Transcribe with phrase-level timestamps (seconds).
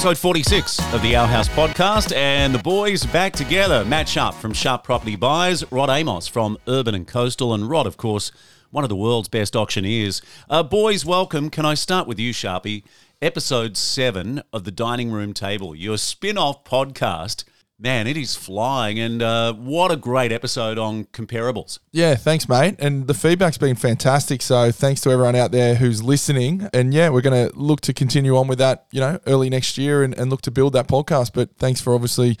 [0.00, 3.84] episode 46 of the Our House podcast, and the boys back together.
[3.84, 7.98] Matt Sharp from Sharp Property Buyers, Rod Amos from Urban and Coastal, and Rod, of
[7.98, 8.32] course,
[8.70, 10.22] one of the world's best auctioneers.
[10.48, 11.50] Uh, boys, welcome.
[11.50, 12.82] Can I start with you, Sharpie?
[13.20, 17.44] Episode 7 of the Dining Room Table, your spin off podcast
[17.82, 21.78] Man, it is flying, and uh, what a great episode on comparables.
[21.92, 22.76] Yeah, thanks, mate.
[22.78, 24.42] And the feedback's been fantastic.
[24.42, 26.68] So thanks to everyone out there who's listening.
[26.74, 29.78] And yeah, we're going to look to continue on with that, you know, early next
[29.78, 31.32] year and, and look to build that podcast.
[31.32, 32.36] But thanks for obviously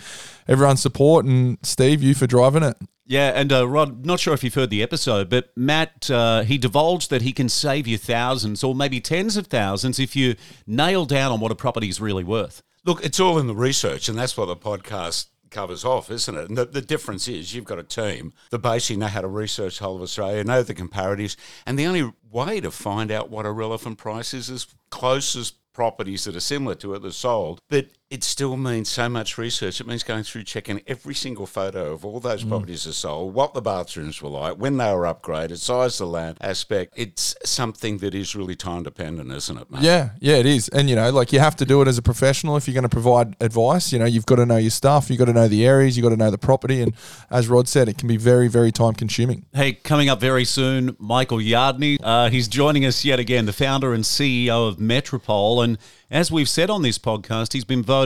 [0.46, 2.76] everyone's support and Steve, you for driving it.
[3.06, 6.58] Yeah, and uh, Rod, not sure if you've heard the episode, but Matt, uh, he
[6.58, 11.06] divulged that he can save you thousands or maybe tens of thousands if you nail
[11.06, 12.62] down on what a property is really worth.
[12.84, 16.48] Look, it's all in the research, and that's what the podcast covers off, isn't it?
[16.48, 19.78] And the, the difference is you've got a team that basically know how to research
[19.78, 23.50] whole of Australia, know the comparatives, and the only way to find out what a
[23.50, 27.60] relevant price is is closest properties that are similar to it that are sold.
[27.68, 29.80] But it still means so much research.
[29.80, 32.48] It means going through checking every single photo of all those mm.
[32.48, 36.12] properties that sold, what the bathrooms were like, when they were upgraded, size of the
[36.12, 36.92] land aspect.
[36.96, 39.82] It's something that is really time dependent, isn't it, mate?
[39.82, 40.68] Yeah, yeah, it is.
[40.70, 42.82] And you know, like you have to do it as a professional if you're going
[42.82, 43.92] to provide advice.
[43.92, 46.02] You know, you've got to know your stuff, you've got to know the areas, you've
[46.02, 46.82] got to know the property.
[46.82, 46.92] And
[47.30, 49.46] as Rod said, it can be very, very time consuming.
[49.52, 51.96] Hey, coming up very soon, Michael Yardney.
[52.02, 55.62] Uh, he's joining us yet again, the founder and CEO of Metropole.
[55.62, 55.78] And
[56.10, 57.99] as we've said on this podcast, he's been voted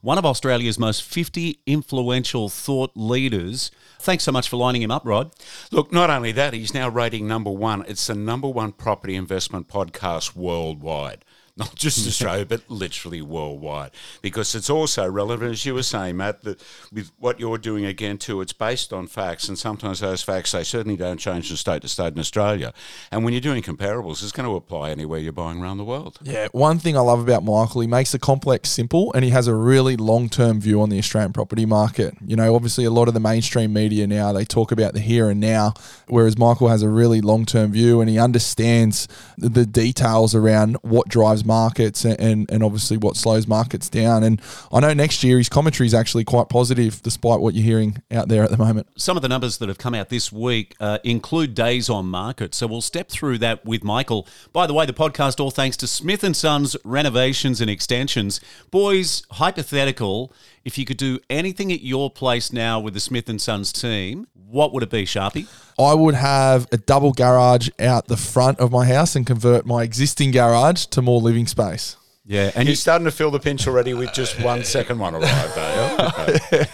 [0.00, 3.70] one of Australia's most 50 influential thought leaders.
[3.98, 5.32] Thanks so much for lining him up, Rod.
[5.70, 7.84] Look, not only that, he's now rating number one.
[7.88, 11.24] It's the number one property investment podcast worldwide
[11.60, 16.42] not just Australia, but literally worldwide, because it's also relevant, as you were saying, Matt,
[16.42, 20.52] that with what you're doing again too, it's based on facts, and sometimes those facts
[20.52, 22.72] they certainly don't change from state to state in Australia.
[23.12, 26.18] And when you're doing comparables, it's going to apply anywhere you're buying around the world.
[26.22, 29.46] Yeah, one thing I love about Michael, he makes the complex simple, and he has
[29.46, 32.14] a really long-term view on the Australian property market.
[32.26, 35.28] You know, obviously a lot of the mainstream media now they talk about the here
[35.28, 35.74] and now,
[36.08, 39.06] whereas Michael has a really long-term view, and he understands
[39.36, 44.22] the details around what drives markets and, and, obviously what slows markets down.
[44.22, 44.40] And
[44.72, 48.28] I know next year his commentary is actually quite positive, despite what you're hearing out
[48.28, 48.86] there at the moment.
[48.96, 52.54] Some of the numbers that have come out this week uh, include days on market,
[52.54, 54.28] so we'll step through that with Michael.
[54.52, 58.40] By the way, the podcast all thanks to Smith and Sons Renovations and Extensions.
[58.70, 60.32] Boys, hypothetical.
[60.64, 64.26] If you could do anything at your place now with the Smith and Sons team,
[64.34, 65.46] what would it be, Sharpie?
[65.78, 69.82] I would have a double garage out the front of my house and convert my
[69.82, 71.96] existing garage to more living space.
[72.26, 75.56] Yeah, and you're starting to feel the pinch already with just one second one arrived,
[75.56, 76.64] eh?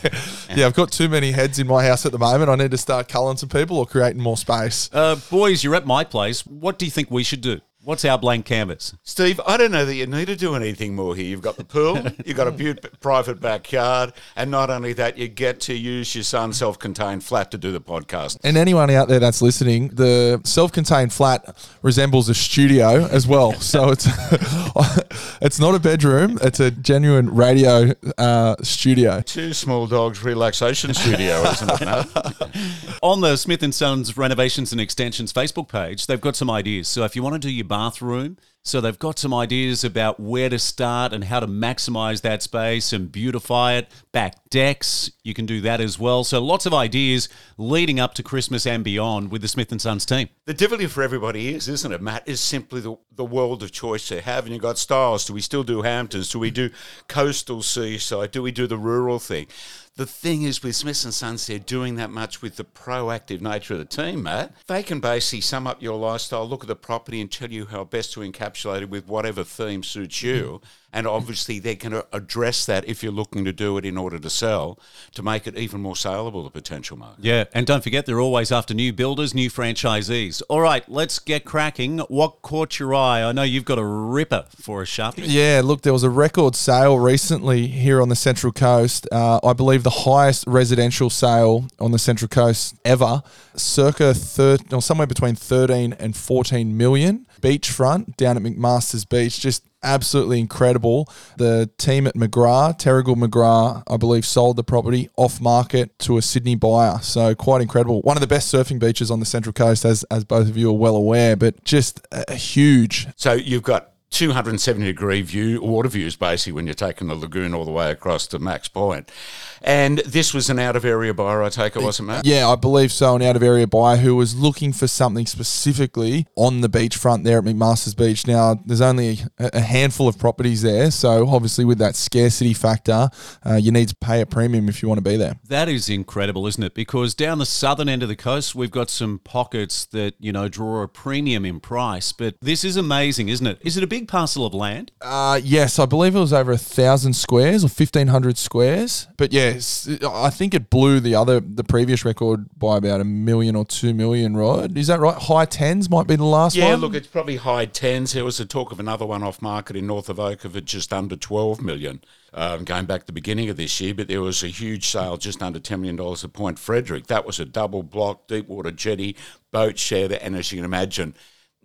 [0.56, 2.50] yeah, I've got too many heads in my house at the moment.
[2.50, 4.90] I need to start culling some people or creating more space.
[4.92, 6.44] Uh, boys, you're at my place.
[6.44, 7.60] What do you think we should do?
[7.86, 8.96] What's our blank canvas?
[9.04, 11.26] Steve, I don't know that you need to do anything more here.
[11.26, 15.28] You've got the pool, you've got a beautiful private backyard, and not only that, you
[15.28, 18.38] get to use your son's self contained flat to do the podcast.
[18.42, 23.52] And anyone out there that's listening, the self contained flat resembles a studio as well.
[23.60, 24.08] so it's
[25.40, 29.20] it's not a bedroom, it's a genuine radio uh, studio.
[29.20, 32.98] Two small dogs relaxation studio, isn't it?
[33.00, 36.88] On the Smith and Sons Renovations and Extensions Facebook page, they've got some ideas.
[36.88, 38.38] So if you want to do your bathroom.
[38.66, 42.92] So they've got some ideas about where to start and how to maximize that space
[42.92, 43.88] and beautify it.
[44.10, 46.24] Back decks, you can do that as well.
[46.24, 47.28] So lots of ideas
[47.58, 50.30] leading up to Christmas and beyond with the Smith and Sons team.
[50.46, 52.26] The difficulty for everybody is, isn't it, Matt?
[52.26, 54.46] Is simply the, the world of choice they have.
[54.46, 55.24] And you've got styles.
[55.24, 56.28] Do we still do Hamptons?
[56.28, 56.70] Do we do
[57.06, 58.32] coastal seaside?
[58.32, 59.46] Do we do the rural thing?
[59.94, 63.72] The thing is with Smith and Sons, they're doing that much with the proactive nature
[63.72, 64.52] of the team, Matt.
[64.66, 67.84] They can basically sum up your lifestyle, look at the property, and tell you how
[67.84, 70.60] best to encapsulate it with whatever theme suits you.
[70.92, 74.30] And obviously, they can address that if you're looking to do it in order to
[74.30, 74.78] sell
[75.12, 77.22] to make it even more saleable to potential market.
[77.22, 80.40] Yeah, and don't forget, they're always after new builders, new franchisees.
[80.48, 81.98] All right, let's get cracking.
[82.08, 83.22] What caught your eye?
[83.22, 85.24] I know you've got a ripper for a Sharpie.
[85.26, 89.06] Yeah, look, there was a record sale recently here on the Central Coast.
[89.12, 93.22] Uh, I believe the highest residential sale on the Central Coast ever,
[93.54, 97.26] circa thir- or somewhere between 13 and 14 million.
[97.40, 101.08] Beachfront down at McMaster's Beach, just absolutely incredible.
[101.36, 106.22] The team at McGrath, Terrigal McGrath, I believe, sold the property off market to a
[106.22, 106.98] Sydney buyer.
[107.02, 108.02] So quite incredible.
[108.02, 110.70] One of the best surfing beaches on the Central Coast, as as both of you
[110.70, 113.06] are well aware, but just a, a huge.
[113.16, 117.66] So you've got 270 degree view, water views basically when you're taking the lagoon all
[117.66, 119.12] the way across to Max Point.
[119.60, 122.24] And this was an out of area buyer, I take it, wasn't Matt?
[122.24, 123.16] Yeah, I believe so.
[123.16, 127.38] An out of area buyer who was looking for something specifically on the beachfront there
[127.38, 128.26] at McMaster's Beach.
[128.26, 133.10] Now, there's only a, a handful of properties there, so obviously with that scarcity factor,
[133.44, 135.36] uh, you need to pay a premium if you want to be there.
[135.48, 136.74] That is incredible, isn't it?
[136.74, 140.48] Because down the southern end of the coast, we've got some pockets that, you know,
[140.48, 142.12] draw a premium in price.
[142.12, 143.58] But this is amazing, isn't it?
[143.62, 144.92] Is it a big parcel of land?
[145.00, 149.08] Uh, yes, I believe it was over a thousand squares or fifteen hundred squares.
[149.16, 153.56] But yes, I think it blew the other the previous record by about a million
[153.56, 154.36] or two million.
[154.36, 155.16] Rod, is that right?
[155.16, 156.72] High tens might be the last Yeah, one.
[156.72, 158.12] Yeah, look, it's probably high tens.
[158.12, 160.64] There was a talk of another one off market in North of Oak of it
[160.64, 162.00] just under 12 million.
[162.34, 165.16] Um, going back to the beginning of this year, but there was a huge sale
[165.16, 167.06] just under $10 million at Point Frederick.
[167.06, 169.16] That was a double block, deep water jetty,
[169.52, 171.14] boat shed, and as you can imagine,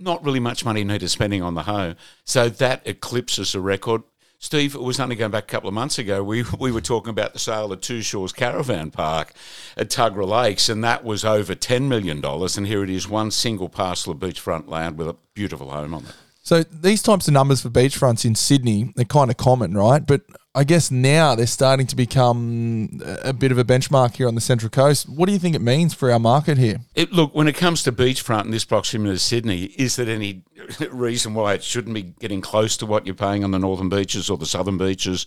[0.01, 1.95] not really much money needed spending on the home.
[2.23, 4.03] So that eclipses a record.
[4.39, 6.23] Steve, it was only going back a couple of months ago.
[6.23, 9.33] We, we were talking about the sale of Two Shores Caravan Park
[9.77, 12.23] at Tuggerah Lakes, and that was over $10 million.
[12.25, 16.05] And here it is, one single parcel of beachfront land with a beautiful home on
[16.05, 16.15] it.
[16.43, 20.05] So these types of numbers for beachfronts in Sydney, they're kind of common, right?
[20.05, 20.21] But
[20.53, 24.41] I guess now they're starting to become a bit of a benchmark here on the
[24.41, 25.07] Central Coast.
[25.07, 26.81] What do you think it means for our market here?
[26.93, 30.43] It, look, when it comes to beachfront in this proximity to Sydney, is there any
[30.91, 34.29] reason why it shouldn't be getting close to what you're paying on the northern beaches
[34.29, 35.25] or the southern beaches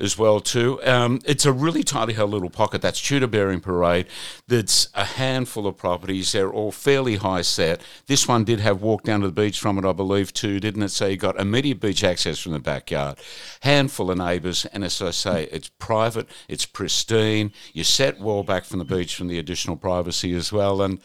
[0.00, 0.80] as well too?
[0.84, 2.82] Um, it's a really tidy little pocket.
[2.82, 4.06] That's Tudibaring Parade.
[4.46, 6.32] That's a handful of properties.
[6.32, 7.80] They're all fairly high set.
[8.06, 10.82] This one did have walk down to the beach from it, I believe, too, didn't
[10.82, 10.90] it?
[10.90, 13.18] So you got immediate beach access from the backyard.
[13.60, 17.52] Handful of neighbours, and as I say, it's private, it's pristine.
[17.72, 21.00] You're set well back from the beach from the additional privacy as well, and.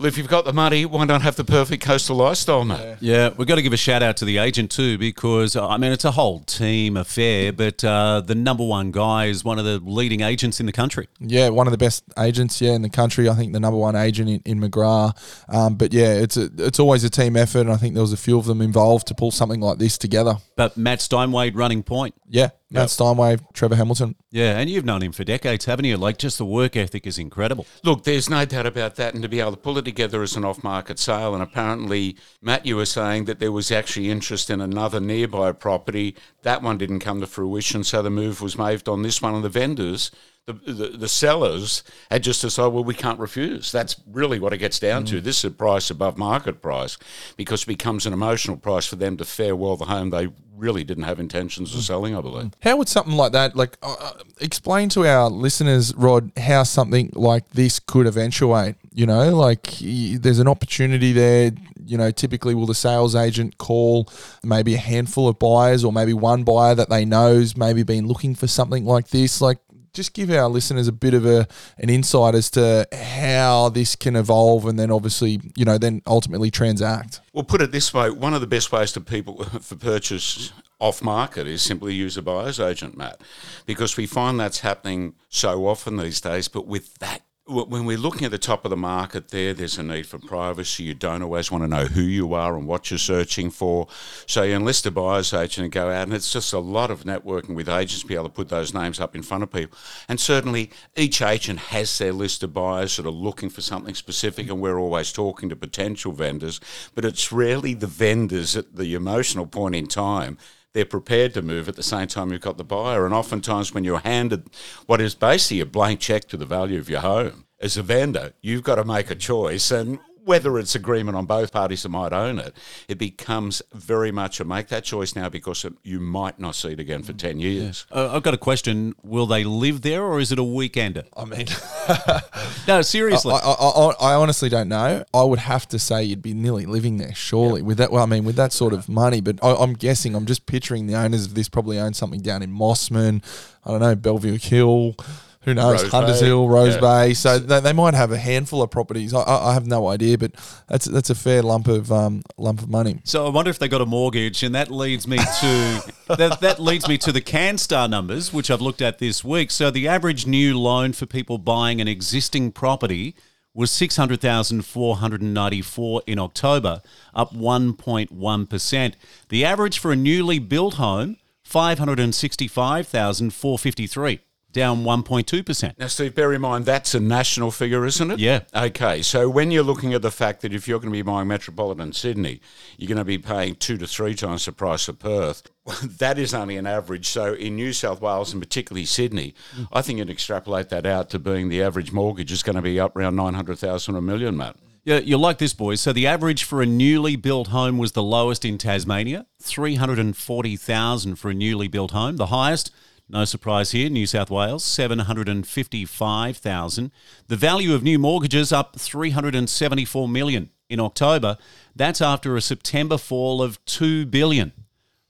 [0.00, 2.96] Well, if you've got the money, why not have the perfect coastal lifestyle, mate?
[3.00, 5.92] Yeah, we've got to give a shout out to the agent too, because I mean
[5.92, 7.52] it's a whole team affair.
[7.52, 11.06] But uh, the number one guy is one of the leading agents in the country.
[11.18, 13.28] Yeah, one of the best agents, yeah, in the country.
[13.28, 15.18] I think the number one agent in, in McGrath.
[15.54, 18.14] Um, but yeah, it's a, it's always a team effort, and I think there was
[18.14, 20.36] a few of them involved to pull something like this together.
[20.56, 22.14] But Matt Steinwade running point.
[22.26, 24.14] Yeah, Matt Steinway, Trevor Hamilton.
[24.30, 25.96] Yeah, and you've known him for decades, haven't you?
[25.96, 27.66] Like just the work ethic is incredible.
[27.82, 30.36] Look, there's no doubt about that, and to be able to pull it together as
[30.36, 34.60] an off-market sale, and apparently, Matt, you were saying that there was actually interest in
[34.60, 36.14] another nearby property.
[36.42, 39.44] That one didn't come to fruition, so the move was made on this one, and
[39.44, 40.10] the vendors.
[40.46, 43.70] The, the, the sellers had just decided, well, we can't refuse.
[43.70, 45.20] That's really what it gets down to.
[45.20, 46.98] This is a price above market price
[47.36, 51.04] because it becomes an emotional price for them to farewell the home they really didn't
[51.04, 52.50] have intentions of selling, I believe.
[52.62, 57.10] How would something like that, like, uh, uh, explain to our listeners, Rod, how something
[57.14, 58.74] like this could eventuate?
[58.92, 61.52] You know, like y- there's an opportunity there.
[61.86, 64.08] You know, typically, will the sales agent call
[64.44, 68.34] maybe a handful of buyers or maybe one buyer that they know's maybe been looking
[68.34, 69.40] for something like this?
[69.40, 69.58] Like,
[69.92, 71.46] just give our listeners a bit of a
[71.78, 76.50] an insight as to how this can evolve and then obviously, you know, then ultimately
[76.50, 77.20] transact.
[77.32, 81.02] Well, put it this way: one of the best ways to people for purchase off
[81.02, 83.20] market is simply use a buyer's agent, Matt,
[83.66, 86.48] because we find that's happening so often these days.
[86.48, 89.82] But with that when we're looking at the top of the market there, there's a
[89.82, 90.84] need for privacy.
[90.84, 93.88] You don't always want to know who you are and what you're searching for.
[94.26, 97.04] So you enlist a buyer's agent and go out, and it's just a lot of
[97.04, 99.76] networking with agents to be able to put those names up in front of people.
[100.08, 104.48] And certainly each agent has their list of buyers that are looking for something specific,
[104.48, 106.60] and we're always talking to potential vendors,
[106.94, 110.38] but it's rarely the vendors at the emotional point in time
[110.72, 113.04] they're prepared to move at the same time you've got the buyer.
[113.04, 114.48] And oftentimes, when you're handed
[114.86, 118.32] what is basically a blank check to the value of your home as a vendor,
[118.40, 119.70] you've got to make a choice.
[119.70, 122.54] And whether it's agreement on both parties that might own it,
[122.88, 126.68] it becomes very much a make that choice now because it, you might not see
[126.72, 127.86] it again for 10 years.
[127.90, 128.94] Uh, I've got a question.
[129.02, 131.04] Will they live there or is it a weekender?
[131.16, 131.46] I mean,
[132.68, 133.34] No, seriously.
[133.34, 135.04] I, I, I, I honestly don't know.
[135.12, 137.62] I would have to say you'd be nearly living there, surely.
[137.62, 139.20] With that, well, I mean, with that sort of money.
[139.20, 142.42] But I, I'm guessing, I'm just picturing the owners of this probably own something down
[142.42, 143.24] in Mosman.
[143.64, 144.94] I don't know, Bellevue Hill
[145.42, 146.26] who knows, Rose Hunters Bay.
[146.26, 146.80] Hill, Rose yeah.
[146.80, 147.14] Bay.
[147.14, 149.14] So they, they might have a handful of properties.
[149.14, 150.32] I, I, have no idea, but
[150.68, 153.00] that's that's a fair lump of um, lump of money.
[153.04, 156.60] So I wonder if they got a mortgage, and that leads me to that, that
[156.60, 159.50] leads me to the CanStar numbers, which I've looked at this week.
[159.50, 163.14] So the average new loan for people buying an existing property
[163.54, 166.82] was 600,494 in October,
[167.14, 168.94] up 1.1%.
[169.28, 174.20] The average for a newly built home, 565,453
[174.52, 175.78] down 1.2%.
[175.78, 178.18] Now, Steve, bear in mind that's a national figure, isn't it?
[178.18, 178.40] Yeah.
[178.54, 181.28] Okay, so when you're looking at the fact that if you're going to be buying
[181.28, 182.40] metropolitan Sydney,
[182.76, 185.42] you're going to be paying two to three times the price of Perth.
[185.98, 187.06] that is only an average.
[187.06, 189.68] So in New South Wales and particularly Sydney, mm.
[189.72, 192.80] I think you'd extrapolate that out to being the average mortgage is going to be
[192.80, 194.56] up around 900,000 a million, Matt.
[194.84, 195.80] Yeah, you'll like this, boys.
[195.80, 201.30] So the average for a newly built home was the lowest in Tasmania, 340,000 for
[201.30, 202.16] a newly built home.
[202.16, 202.72] The highest,
[203.10, 206.92] no surprise here, New South Wales, 755,000.
[207.26, 211.36] The value of new mortgages up 374 million in October.
[211.74, 214.52] That's after a September fall of 2 billion.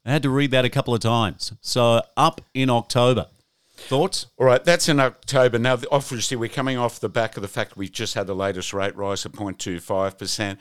[0.03, 1.53] I had to read that a couple of times.
[1.61, 3.27] So up in October.
[3.75, 4.27] Thoughts?
[4.37, 5.57] All right, that's in October.
[5.59, 8.73] Now, obviously, we're coming off the back of the fact we've just had the latest
[8.73, 10.57] rate rise of 0.25%.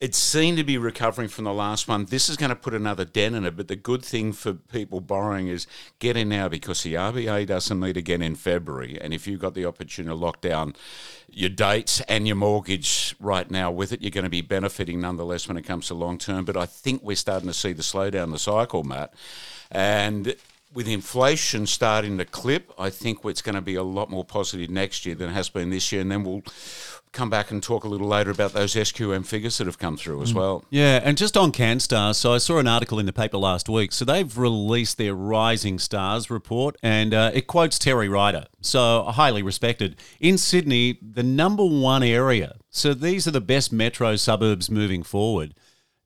[0.00, 2.06] It seemed to be recovering from the last one.
[2.06, 5.02] This is going to put another dent in it, but the good thing for people
[5.02, 5.66] borrowing is
[5.98, 8.98] get in now because the RBA doesn't meet again in February.
[8.98, 10.74] And if you've got the opportunity to lock down
[11.28, 15.46] your dates and your mortgage right now with it, you're going to be benefiting nonetheless
[15.46, 16.46] when it comes to long term.
[16.46, 19.12] But I think we're starting to see the slowdown the cycle, Matt.
[19.70, 20.34] And
[20.72, 24.70] with inflation starting to clip, I think it's going to be a lot more positive
[24.70, 26.00] next year than it has been this year.
[26.00, 26.42] And then we'll
[27.12, 30.22] come back and talk a little later about those SQM figures that have come through
[30.22, 30.36] as mm.
[30.36, 30.64] well.
[30.70, 33.92] Yeah, and just on CanStar, so I saw an article in the paper last week.
[33.92, 39.42] So they've released their Rising Stars report, and uh, it quotes Terry Ryder, so highly
[39.42, 39.96] respected.
[40.20, 42.56] In Sydney, the number one area.
[42.70, 45.54] So these are the best metro suburbs moving forward.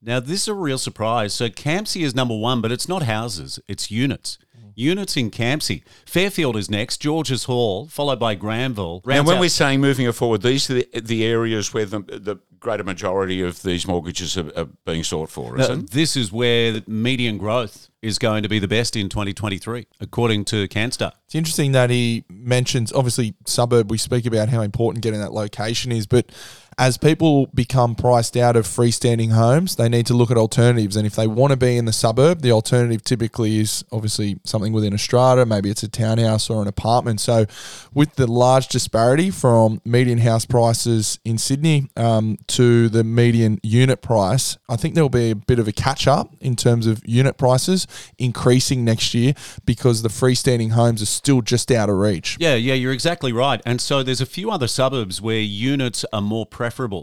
[0.01, 1.33] Now, this is a real surprise.
[1.33, 4.37] So Campsie is number one, but it's not houses, it's units
[4.75, 5.83] units in Campsie.
[6.05, 9.01] Fairfield is next, Georges Hall, followed by Granville.
[9.05, 11.99] And when out- we're saying moving it forward, these are the, the areas where the,
[11.99, 15.91] the greater majority of these mortgages are, are being sought for, isn't it?
[15.91, 20.67] This is where median growth is going to be the best in 2023, according to
[20.67, 21.11] CanStar.
[21.25, 25.91] It's interesting that he mentions, obviously, suburb, we speak about how important getting that location
[25.91, 26.31] is, but
[26.77, 30.95] as people become priced out of freestanding homes, they need to look at alternatives.
[30.95, 34.73] And if they want to be in the suburb, the alternative typically is obviously something
[34.73, 37.21] within a strata, maybe it's a townhouse or an apartment.
[37.21, 37.45] So,
[37.93, 44.01] with the large disparity from median house prices in Sydney um, to the median unit
[44.01, 47.37] price, I think there'll be a bit of a catch up in terms of unit
[47.37, 49.33] prices increasing next year
[49.65, 52.35] because the freestanding homes are still just out of reach.
[52.39, 53.61] Yeah, yeah, you're exactly right.
[53.65, 56.45] And so, there's a few other suburbs where units are more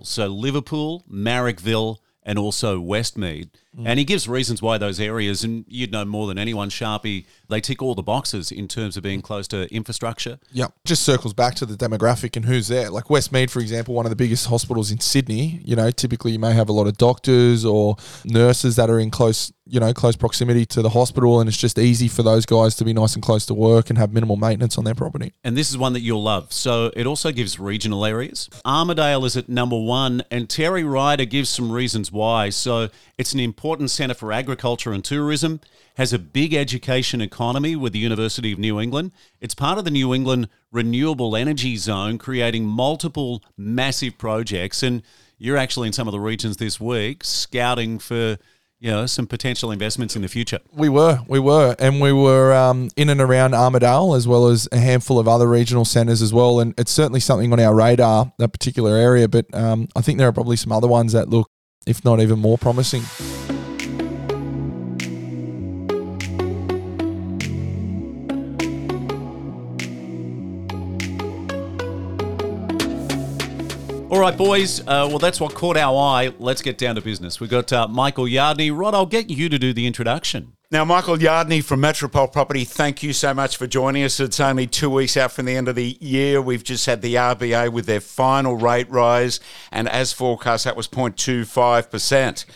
[0.05, 3.51] So Liverpool, Marrickville, and also Westmead.
[3.77, 3.85] Mm.
[3.87, 7.61] And he gives reasons why those areas, and you'd know more than anyone, Sharpie, they
[7.61, 10.39] tick all the boxes in terms of being close to infrastructure.
[10.53, 10.75] Yep.
[10.85, 12.91] Just circles back to the demographic and who's there.
[12.91, 16.39] Like Westmead, for example, one of the biggest hospitals in Sydney, you know, typically you
[16.39, 20.17] may have a lot of doctors or nurses that are in close you know, close
[20.17, 23.23] proximity to the hospital, and it's just easy for those guys to be nice and
[23.23, 25.33] close to work and have minimal maintenance on their property.
[25.45, 26.53] And this is one that you'll love.
[26.53, 28.49] So it also gives regional areas.
[28.67, 32.51] Armidale is at number one, and Terry Ryder gives some reasons why.
[32.51, 32.89] So
[33.23, 35.61] it's an important centre for agriculture and tourism,
[35.95, 39.13] has a big education economy with the University of New England.
[39.41, 44.83] It's part of the New England Renewable Energy Zone, creating multiple massive projects.
[44.83, 45.05] And
[45.39, 48.39] you're actually in some of the regions this week scouting for
[48.81, 50.59] you know, some potential investments in the future.
[50.73, 54.69] We were, we were, and we were um, in and around Armidale as well as
[54.73, 56.59] a handful of other regional centres as well.
[56.59, 59.29] And it's certainly something on our radar, that particular area.
[59.29, 61.49] But um, I think there are probably some other ones that look,
[61.87, 63.03] if not even more promising.
[74.13, 74.81] All right, boys.
[74.81, 76.35] Uh, well, that's what caught our eye.
[76.39, 77.41] Let's get down to business.
[77.41, 78.71] We've got uh, Michael Yardney.
[78.71, 80.53] Rod, I'll get you to do the introduction.
[80.73, 84.19] Now, Michael Yardney from Metropole Property, thank you so much for joining us.
[84.19, 86.41] It's only two weeks out from the end of the year.
[86.41, 89.39] We've just had the RBA with their final rate rise,
[89.71, 92.47] and as forecast, that was 0.25%.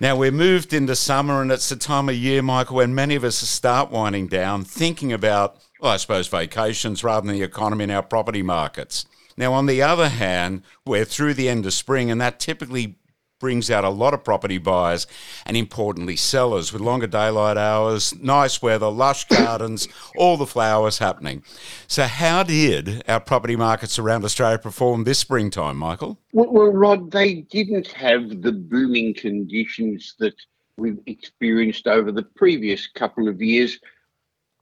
[0.00, 3.24] Now, we're moved into summer, and it's the time of year, Michael, when many of
[3.24, 7.90] us start winding down, thinking about, well, I suppose, vacations rather than the economy in
[7.90, 9.06] our property markets.
[9.38, 12.96] Now, on the other hand, we're through the end of spring, and that typically
[13.42, 15.06] brings out a lot of property buyers
[15.44, 21.42] and importantly sellers with longer daylight hours, nice weather, lush gardens, all the flowers happening.
[21.88, 26.18] So, how did our property markets around Australia perform this springtime, Michael?
[26.32, 30.36] Well, well Rod, they didn't have the booming conditions that
[30.78, 33.78] we've experienced over the previous couple of years.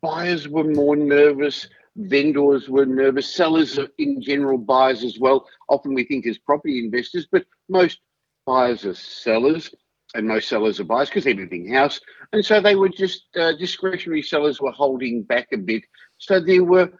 [0.02, 5.46] Buyers were more nervous vendors were nervous, sellers in general, buyers as well.
[5.68, 8.00] Often we think as property investors, but most
[8.50, 9.72] buyers are sellers
[10.14, 12.00] and most sellers are buyers because they're moving house.
[12.32, 15.84] And so they were just uh, discretionary sellers were holding back a bit.
[16.18, 16.90] So there were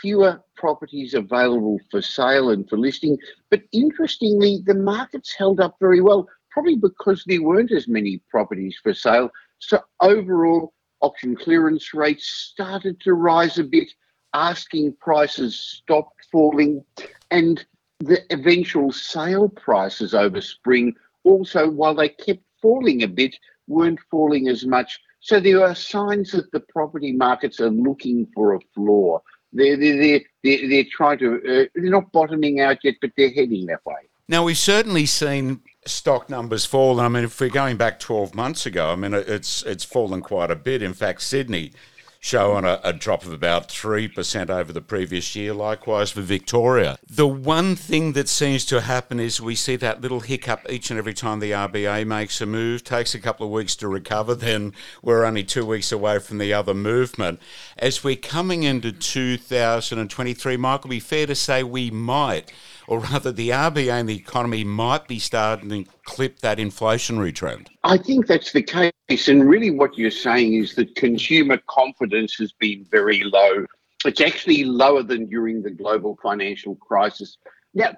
[0.00, 3.16] fewer properties available for sale and for listing.
[3.50, 8.76] But interestingly, the markets held up very well, probably because there weren't as many properties
[8.82, 9.30] for sale.
[9.60, 13.88] So overall, auction clearance rates started to rise a bit,
[14.34, 16.84] asking prices stopped falling,
[17.30, 17.64] and
[18.00, 24.48] the eventual sale prices over spring also, while they kept falling a bit, weren't falling
[24.48, 24.98] as much.
[25.20, 29.22] So there are signs that the property markets are looking for a floor.
[29.52, 33.66] They're, they're, they're, they're trying to, uh, they're not bottoming out yet, but they're heading
[33.66, 33.96] that way.
[34.28, 37.00] Now, we've certainly seen stock numbers fall.
[37.00, 40.50] I mean, if we're going back 12 months ago, I mean, it's, it's fallen quite
[40.50, 40.82] a bit.
[40.82, 41.72] In fact, Sydney
[42.22, 46.98] showing a, a, drop of about 3% over the previous year, likewise for Victoria.
[47.08, 50.98] The one thing that seems to happen is we see that little hiccup each and
[50.98, 54.74] every time the RBA makes a move, takes a couple of weeks to recover, then
[55.02, 57.40] we're only two weeks away from the other movement.
[57.78, 62.52] As we're coming into 2023, Michael, be fair to say we might
[62.90, 67.70] or rather the RBA and the economy might be starting to clip that inflationary trend?
[67.84, 69.28] I think that's the case.
[69.28, 73.64] And really, what you're saying is that consumer confidence has been very low.
[74.04, 77.38] It's actually lower than during the global financial crisis.
[77.74, 77.92] Now,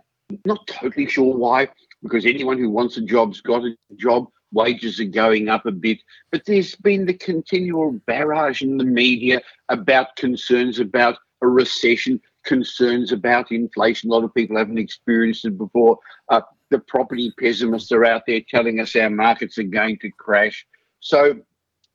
[0.44, 1.68] not totally sure why,
[2.02, 4.26] because anyone who wants a job's got a job.
[4.52, 9.40] Wages are going up a bit, but there's been the continual barrage in the media
[9.70, 14.10] about concerns about a recession concerns about inflation.
[14.10, 15.98] A lot of people haven't experienced it before.
[16.28, 20.66] Uh, the property pessimists are out there telling us our markets are going to crash.
[21.00, 21.40] So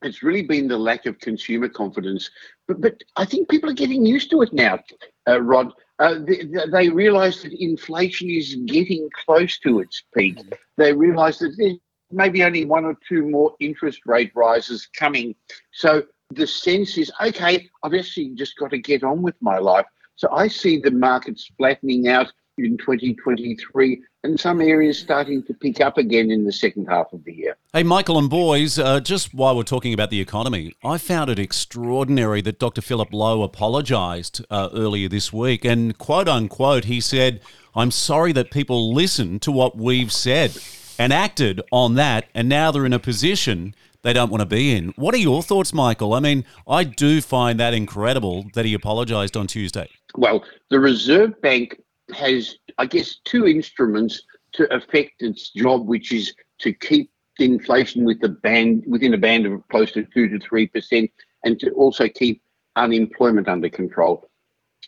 [0.02, 2.30] it's really been the lack of consumer confidence.
[2.68, 4.80] But, but I think people are getting used to it now,
[5.28, 5.74] uh, Rod.
[6.00, 10.40] Uh, they, they realize that inflation is getting close to its peak.
[10.78, 11.78] They realize that there's
[12.12, 15.34] maybe only one or two more interest rate rises coming.
[15.72, 19.86] So the sense is okay, I've actually just got to get on with my life.
[20.18, 25.80] So I see the markets flattening out in 2023 and some areas starting to pick
[25.80, 27.56] up again in the second half of the year.
[27.72, 31.38] Hey, Michael and boys, uh, just while we're talking about the economy, I found it
[31.38, 32.82] extraordinary that Dr.
[32.82, 35.64] Philip Lowe apologised uh, earlier this week.
[35.64, 37.40] And quote unquote, he said,
[37.76, 40.58] I'm sorry that people listened to what we've said
[40.98, 42.26] and acted on that.
[42.34, 44.94] And now they're in a position they don't want to be in.
[44.96, 46.14] What are your thoughts, Michael?
[46.14, 49.90] I mean, I do find that incredible that he apologised on Tuesday.
[50.18, 51.80] Well, the Reserve Bank
[52.16, 58.20] has, I guess, two instruments to affect its job, which is to keep inflation with
[58.42, 61.12] band within a band of close to two to three percent,
[61.44, 62.42] and to also keep
[62.76, 64.28] unemployment under control.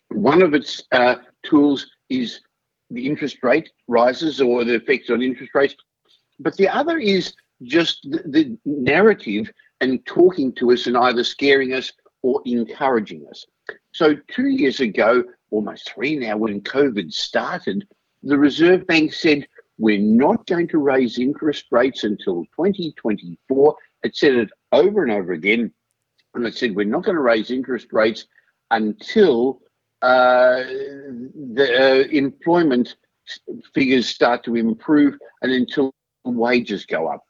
[0.10, 2.42] One of its uh, tools is
[2.89, 5.76] the interest rate rises or the effects on interest rates,
[6.39, 11.74] but the other is just the, the narrative and talking to us and either scaring
[11.74, 11.92] us
[12.24, 13.46] or encouraging us.
[13.91, 17.88] So, two years ago, almost three now, when COVID started,
[18.23, 19.47] the Reserve Bank said,
[19.78, 23.75] We're not going to raise interest rates until 2024.
[24.04, 25.71] It said it over and over again.
[26.36, 28.28] And it said, We're not going to raise interest rates
[28.71, 29.62] until
[30.02, 30.63] uh,
[31.54, 32.95] the uh, employment
[33.73, 37.23] figures start to improve and until wages go up.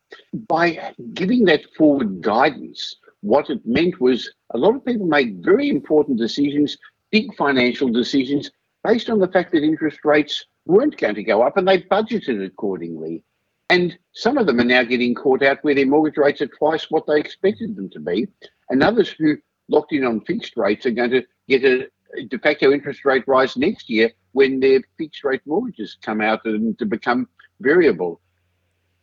[0.48, 5.70] By giving that forward guidance, what it meant was a lot of people made very
[5.70, 6.78] important decisions,
[7.12, 8.52] big financial decisions,
[8.84, 12.46] based on the fact that interest rates weren't going to go up and they budgeted
[12.46, 13.24] accordingly.
[13.70, 16.90] And some of them are now getting caught out where their mortgage rates are twice
[16.90, 18.28] what they expected them to be.
[18.70, 21.90] And others who locked in on fixed rates are going to get a
[22.28, 26.78] de facto interest rate rise next year when their fixed rate mortgages come out and
[26.80, 27.28] to become
[27.60, 28.22] variable.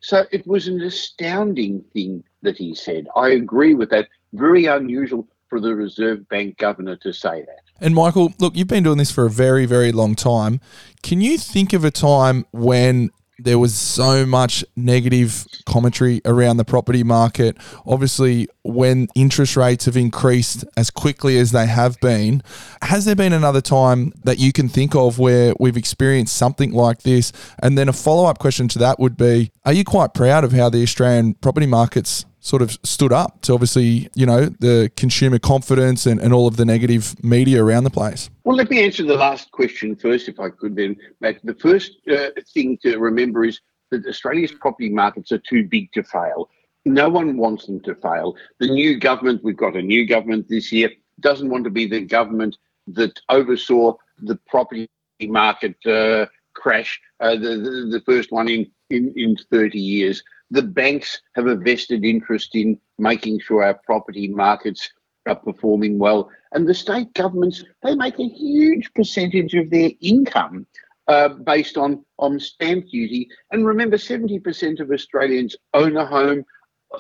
[0.00, 3.06] So it was an astounding thing that he said.
[3.16, 4.08] I agree with that.
[4.32, 7.60] Very unusual for the Reserve Bank governor to say that.
[7.80, 10.60] And Michael, look, you've been doing this for a very, very long time.
[11.02, 16.64] Can you think of a time when there was so much negative commentary around the
[16.64, 17.56] property market.
[17.86, 22.42] Obviously, when interest rates have increased as quickly as they have been,
[22.82, 27.02] has there been another time that you can think of where we've experienced something like
[27.02, 27.32] this?
[27.58, 30.52] And then a follow up question to that would be Are you quite proud of
[30.52, 35.36] how the Australian property markets sort of stood up to obviously, you know, the consumer
[35.36, 38.30] confidence and, and all of the negative media around the place?
[38.44, 41.40] Well, let me answer the last question first, if I could then, Matt.
[41.42, 46.04] The first uh, thing to remember is that Australia's property markets are too big to
[46.04, 46.48] fail.
[46.84, 48.36] No one wants them to fail.
[48.60, 52.02] The new government, we've got a new government this year, doesn't want to be the
[52.02, 52.56] government
[52.86, 54.88] that oversaw the property
[55.20, 60.62] market uh, crash, uh, the, the, the first one in, in, in 30 years the
[60.62, 64.90] banks have a vested interest in making sure our property markets
[65.26, 66.30] are performing well.
[66.52, 70.66] And the state governments, they make a huge percentage of their income
[71.08, 73.28] uh, based on, on stamp duty.
[73.50, 76.44] And remember, 70% of Australians own a home,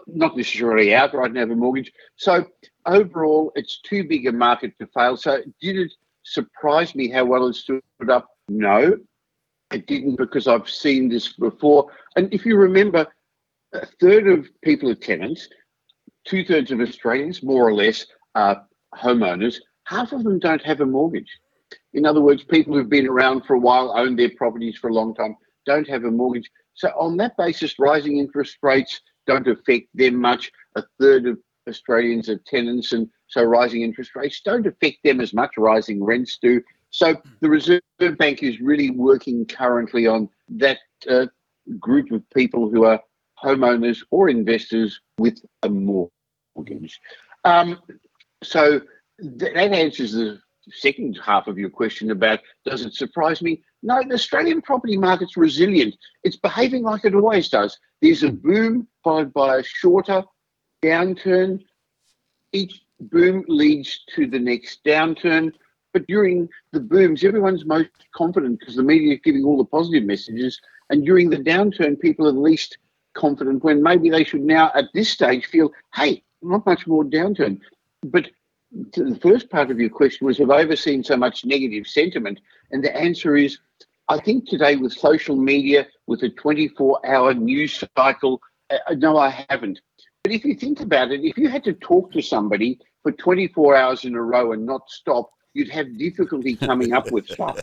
[0.06, 1.92] not necessarily outright and have a mortgage.
[2.16, 2.46] So
[2.86, 5.16] overall, it's too big a market to fail.
[5.16, 5.92] So did it
[6.24, 8.28] surprise me how well it stood up?
[8.48, 8.96] No,
[9.72, 11.90] it didn't because I've seen this before.
[12.16, 13.06] And if you remember,
[13.82, 15.48] a third of people are tenants,
[16.24, 19.56] two thirds of Australians, more or less, are homeowners.
[19.84, 21.30] Half of them don't have a mortgage.
[21.94, 24.94] In other words, people who've been around for a while, own their properties for a
[24.94, 26.50] long time, don't have a mortgage.
[26.74, 30.52] So, on that basis, rising interest rates don't affect them much.
[30.76, 35.32] A third of Australians are tenants, and so rising interest rates don't affect them as
[35.32, 35.52] much.
[35.56, 36.60] Rising rents do.
[36.90, 37.80] So, the Reserve
[38.18, 41.26] Bank is really working currently on that uh,
[41.80, 43.00] group of people who are
[43.42, 47.00] homeowners or investors with a mortgage.
[47.44, 47.80] Um,
[48.42, 48.80] so,
[49.20, 50.40] th- that answers the
[50.72, 53.62] second half of your question about does it surprise me?
[53.82, 55.96] No, the Australian property market's resilient.
[56.24, 57.78] It's behaving like it always does.
[58.02, 60.24] There's a boom followed by a shorter
[60.82, 61.60] downturn.
[62.52, 65.52] Each boom leads to the next downturn.
[65.92, 70.04] But during the booms, everyone's most confident because the media is giving all the positive
[70.04, 70.60] messages.
[70.90, 72.78] And during the downturn, people are least
[73.16, 77.60] confident when maybe they should now, at this stage, feel, hey, not much more downturn.
[78.02, 78.30] But
[78.72, 82.40] the first part of your question was, have I ever seen so much negative sentiment?
[82.70, 83.58] And the answer is,
[84.08, 89.44] I think today with social media, with a 24 hour news cycle, uh, no, I
[89.48, 89.80] haven't.
[90.22, 93.76] But if you think about it, if you had to talk to somebody for 24
[93.76, 97.58] hours in a row and not stop, you'd have difficulty coming up with stuff.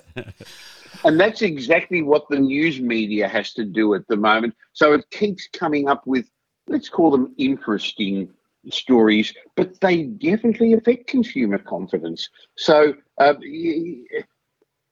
[1.06, 4.56] And that's exactly what the news media has to do at the moment.
[4.74, 6.30] So it keeps coming up with,
[6.68, 8.30] let's call them interesting
[8.70, 12.30] stories, but they definitely affect consumer confidence.
[12.58, 13.34] So, uh,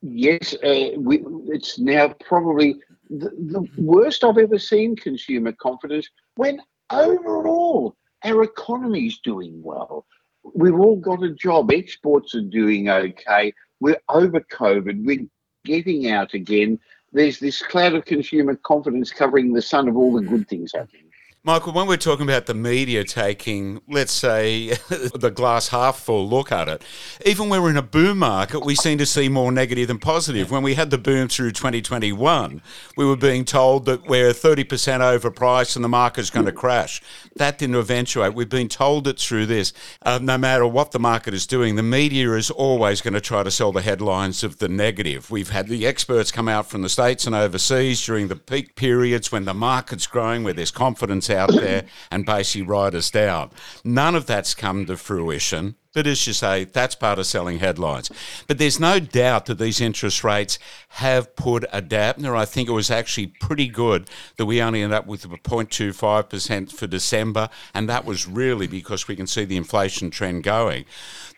[0.01, 2.75] yes, uh, we, it's now probably
[3.09, 6.61] the, the worst I've ever seen consumer confidence when
[6.91, 10.05] overall our economy is doing well.
[10.56, 11.71] We've all got a job.
[11.71, 13.54] Exports are doing okay.
[13.80, 15.06] We're over COVID.
[15.06, 15.27] We're
[15.65, 16.80] getting out again.
[17.13, 20.30] There's this cloud of consumer confidence covering the sun of all the mm.
[20.30, 21.11] good things happening.
[21.43, 24.67] Michael, when we're talking about the media taking, let's say,
[25.15, 26.84] the glass half full look at it,
[27.25, 30.51] even when we're in a boom market, we seem to see more negative than positive.
[30.51, 32.62] When we had the boom through 2021,
[32.95, 37.01] we were being told that we're 30% overpriced and the market's going to crash.
[37.38, 38.36] That didn't eventuate.
[38.36, 39.73] We've been told it through this.
[40.04, 43.41] Uh, no matter what the market is doing, the media is always going to try
[43.41, 45.32] to sell the headlines of the negative.
[45.32, 49.32] We've had the experts come out from the States and overseas during the peak periods
[49.32, 53.52] when the market's growing, where there's confidence out there and basically write us down.
[53.84, 55.76] None of that's come to fruition.
[55.94, 58.10] But as you say, that's part of selling headlines.
[58.48, 60.58] But there's no doubt that these interest rates
[60.89, 62.38] have put a dampener.
[62.38, 66.88] I think it was actually pretty good that we only ended up with 0.25% for
[66.88, 70.86] December, and that was really because we can see the inflation trend going.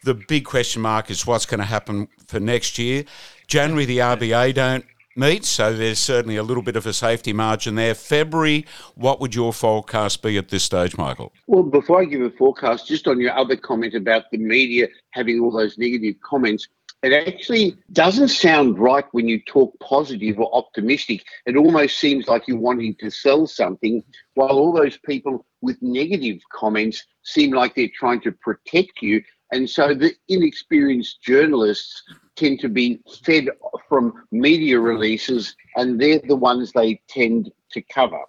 [0.03, 3.05] The big question mark is what's going to happen for next year.
[3.47, 7.75] January, the RBA don't meet, so there's certainly a little bit of a safety margin
[7.75, 7.93] there.
[7.95, 11.31] February, what would your forecast be at this stage, Michael?
[11.47, 15.39] Well, before I give a forecast, just on your other comment about the media having
[15.39, 16.67] all those negative comments,
[17.03, 21.25] it actually doesn't sound right when you talk positive or optimistic.
[21.45, 24.03] It almost seems like you're wanting to sell something,
[24.35, 29.21] while all those people with negative comments seem like they're trying to protect you.
[29.51, 32.03] And so the inexperienced journalists
[32.35, 33.49] tend to be fed
[33.87, 34.83] from media mm.
[34.83, 38.21] releases, and they're the ones they tend to cover.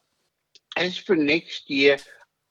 [0.77, 1.97] As for next year,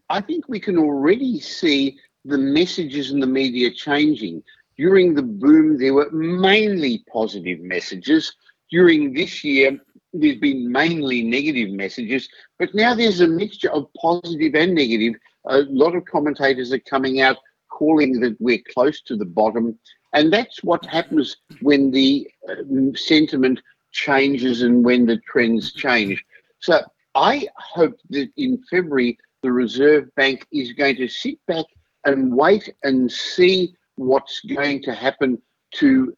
[0.09, 4.43] I think we can already see the messages in the media changing.
[4.77, 8.33] During the boom, there were mainly positive messages.
[8.71, 9.79] During this year,
[10.13, 15.15] there's been mainly negative messages, but now there's a mixture of positive and negative.
[15.45, 17.37] A lot of commentators are coming out
[17.69, 19.77] calling that we're close to the bottom
[20.13, 22.55] and that's what happens when the uh,
[22.95, 26.23] sentiment changes and when the trends change.
[26.59, 26.81] So
[27.15, 31.65] I hope that in February, the Reserve Bank is going to sit back
[32.05, 35.41] and wait and see what's going to happen
[35.75, 36.15] to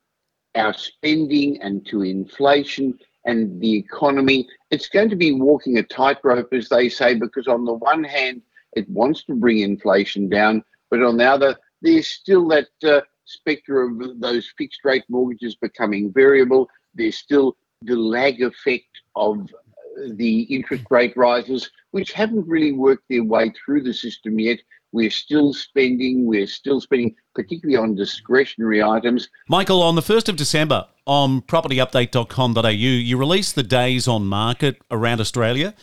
[0.56, 4.48] our spending and to inflation and the economy.
[4.72, 8.42] It's going to be walking a tightrope, as they say, because on the one hand,
[8.74, 13.82] it wants to bring inflation down, but on the other, there's still that uh, spectre
[13.82, 16.70] of those fixed rate mortgages becoming variable.
[16.94, 19.50] There's still the lag effect of
[20.14, 24.60] the interest rate rises, which haven't really worked their way through the system yet.
[24.92, 26.26] We're still spending.
[26.26, 29.30] We're still spending, particularly on discretionary items.
[29.50, 35.20] Michael, on the 1st of December on propertyupdate.com.au, you released the days on market around
[35.20, 35.74] Australia.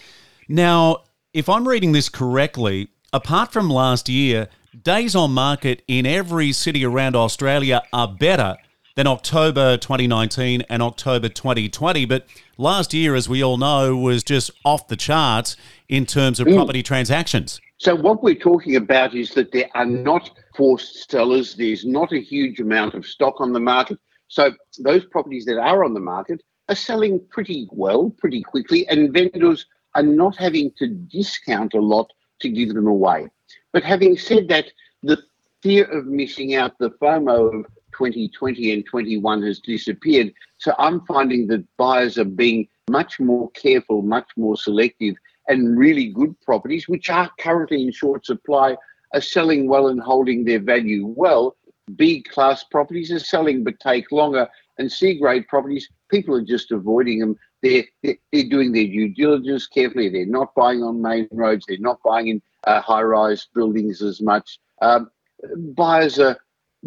[0.48, 4.48] Now, if I'm reading this correctly, apart from last year,
[4.80, 8.56] days on market in every city around Australia are better
[8.96, 12.04] than October 2019 and October 2020.
[12.06, 12.26] But
[12.58, 15.56] last year, as we all know, was just off the charts
[15.88, 16.54] in terms of mm.
[16.54, 17.61] property transactions.
[17.78, 22.20] So, what we're talking about is that there are not forced sellers, there's not a
[22.20, 23.98] huge amount of stock on the market.
[24.28, 29.12] So, those properties that are on the market are selling pretty well, pretty quickly, and
[29.12, 33.28] vendors are not having to discount a lot to give them away.
[33.72, 34.66] But having said that,
[35.02, 35.18] the
[35.62, 40.32] fear of missing out, the FOMO of 2020 and 21 has disappeared.
[40.58, 45.14] So I'm finding that buyers are being much more careful, much more selective,
[45.48, 48.76] and really good properties, which are currently in short supply,
[49.14, 51.56] are selling well and holding their value well.
[51.96, 56.70] B class properties are selling but take longer, and C grade properties, people are just
[56.70, 57.37] avoiding them.
[57.62, 60.08] They're, they're doing their due diligence carefully.
[60.08, 61.64] They're not buying on main roads.
[61.66, 64.59] They're not buying in uh, high rise buildings as much.
[64.81, 65.11] Um,
[65.57, 66.38] buyers are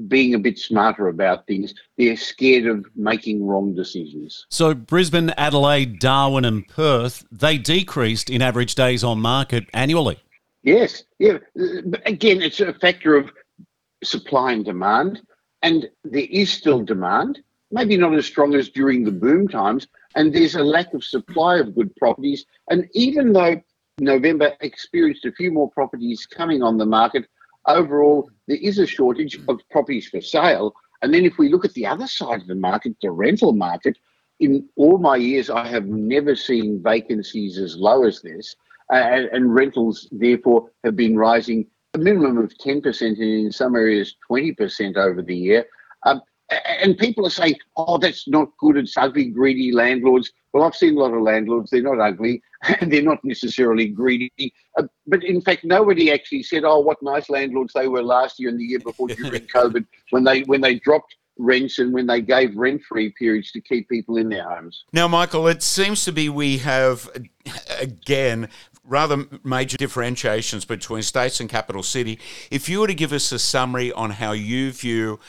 [0.07, 1.73] being a bit smarter about things.
[1.97, 4.45] They're scared of making wrong decisions.
[4.49, 10.19] So Brisbane, Adelaide, Darwin, and Perth they decreased in average days on market annually.
[10.63, 11.37] Yes, yeah.
[12.05, 13.31] Again, it's a factor of
[14.03, 15.21] supply and demand,
[15.61, 17.39] and there is still demand.
[17.71, 21.57] Maybe not as strong as during the boom times, and there's a lack of supply
[21.57, 22.45] of good properties.
[22.69, 23.61] And even though
[23.99, 27.27] November experienced a few more properties coming on the market,
[27.67, 30.73] overall, there is a shortage of properties for sale.
[31.01, 33.97] And then if we look at the other side of the market, the rental market,
[34.41, 38.55] in all my years, I have never seen vacancies as low as this.
[38.91, 43.75] Uh, and, and, rentals, therefore, have been rising a minimum of 10% and in some
[43.75, 45.65] areas 20% over the year.
[46.03, 48.77] Um, and people are saying, oh, that's not good.
[48.77, 50.31] It's ugly, greedy landlords.
[50.53, 51.71] Well, I've seen a lot of landlords.
[51.71, 52.41] They're not ugly
[52.79, 54.31] and they're not necessarily greedy.
[54.77, 58.49] Uh, but in fact, nobody actually said, oh, what nice landlords they were last year
[58.49, 62.21] and the year before during COVID when they when they dropped rents and when they
[62.21, 64.85] gave rent free periods to keep people in their homes.
[64.93, 67.09] Now, Michael, it seems to be we have,
[67.79, 68.47] again,
[68.85, 72.19] rather major differentiations between states and capital city.
[72.51, 75.19] If you were to give us a summary on how you view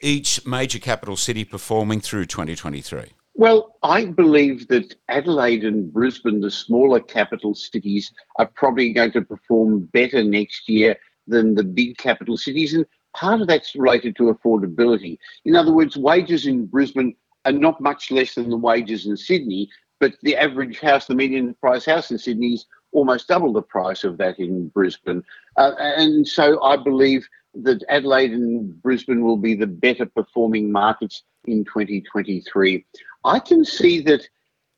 [0.00, 3.12] each major capital city performing through 2023?
[3.34, 9.22] Well, I believe that Adelaide and Brisbane, the smaller capital cities, are probably going to
[9.22, 12.72] perform better next year than the big capital cities.
[12.72, 15.18] And part of that's related to affordability.
[15.44, 19.68] In other words, wages in Brisbane are not much less than the wages in Sydney,
[20.00, 24.04] but the average house, the median price house in Sydney is almost double the price
[24.04, 25.22] of that in Brisbane.
[25.56, 31.22] Uh, and so I believe that Adelaide and Brisbane will be the better performing markets
[31.46, 32.84] in 2023.
[33.24, 34.28] I can see that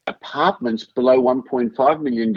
[0.07, 2.33] apartments below $1.5 million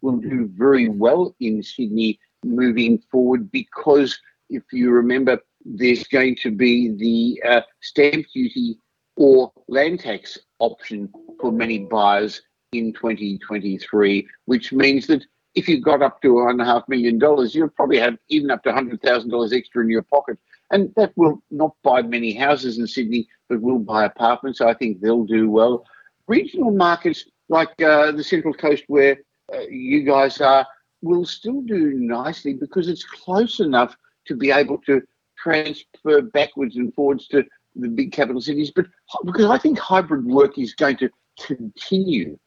[0.00, 4.18] will do very well in Sydney moving forward because
[4.50, 8.78] if you remember, there's going to be the uh, stamp duty
[9.16, 11.08] or land tax option
[11.40, 12.42] for many buyers
[12.74, 17.18] in 2023, which means that if you got up to one and a half million
[17.18, 20.38] dollars, you'll probably have even up to hundred thousand dollars extra in your pocket,
[20.70, 24.60] and that will not buy many houses in Sydney, but will buy apartments.
[24.60, 25.86] I think they'll do well.
[26.26, 29.18] Regional markets like uh, the Central Coast, where
[29.52, 30.66] uh, you guys are,
[31.02, 35.02] will still do nicely because it's close enough to be able to
[35.38, 37.44] transfer backwards and forwards to
[37.76, 38.72] the big capital cities.
[38.74, 38.86] But
[39.24, 42.38] because I think hybrid work is going to continue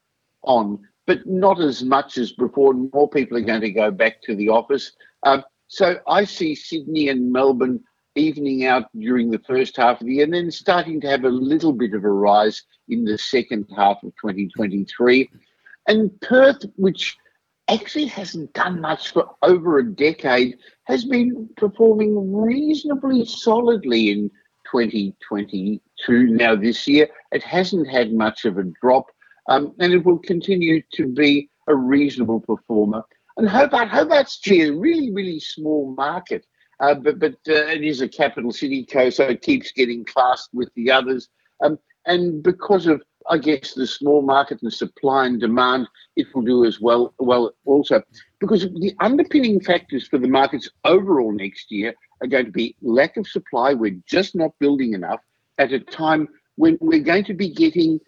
[0.44, 2.74] on but not as much as before.
[2.74, 4.92] More people are going to go back to the office.
[5.24, 7.82] Um, so I see Sydney and Melbourne
[8.16, 11.30] evening out during the first half of the year and then starting to have a
[11.30, 15.30] little bit of a rise in the second half of 2023.
[15.88, 17.16] And Perth, which
[17.70, 24.32] actually hasn't done much for over a decade, has been performing reasonably solidly in
[24.72, 25.80] 2022.
[26.28, 29.06] Now, this year, it hasn't had much of a drop
[29.48, 33.04] um, and it will continue to be a reasonable performer.
[33.38, 36.46] And Hobart, Hobart's a really, really small market,
[36.80, 40.70] uh, but but uh, it is a capital city, so it keeps getting classed with
[40.76, 41.30] the others.
[41.64, 46.42] Um, and because of, I guess, the small market and supply and demand, it will
[46.42, 47.14] do as well.
[47.20, 48.02] Well, also
[48.40, 53.18] because the underpinning factors for the markets overall next year are going to be lack
[53.18, 53.74] of supply.
[53.74, 55.22] We're just not building enough
[55.58, 58.00] at a time when we're going to be getting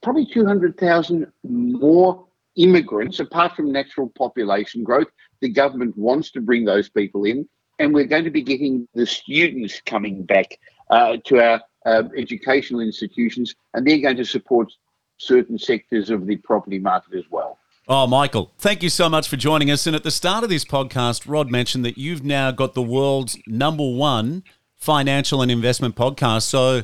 [0.00, 2.26] probably 200,000 more
[2.56, 5.08] immigrants, apart from natural population growth,
[5.40, 9.06] the government wants to bring those people in, and we're going to be getting the
[9.06, 10.58] students coming back
[10.90, 14.72] uh, to our uh, educational institutions, and they're going to support
[15.18, 17.58] certain sectors of the property market as well.
[17.88, 19.86] Oh, Michael, thank you so much for joining us.
[19.86, 23.36] And at the start of this podcast, Rod mentioned that you've now got the world's
[23.46, 24.44] number one
[24.76, 26.42] financial and investment podcast.
[26.42, 26.82] So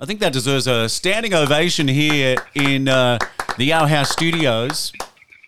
[0.00, 3.18] I think that deserves a standing ovation here in uh,
[3.56, 4.92] the Our House studios.